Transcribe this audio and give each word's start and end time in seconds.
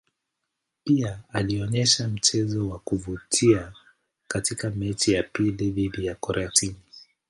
Pia 0.83 1.19
alionyesha 1.33 2.07
mchezo 2.07 2.69
wa 2.69 2.79
kuvutia 2.79 3.73
katika 4.27 4.69
mechi 4.69 5.13
ya 5.13 5.23
pili 5.23 5.71
dhidi 5.71 6.05
ya 6.05 6.15
Korea 6.15 6.49
Kusini. 6.49 6.81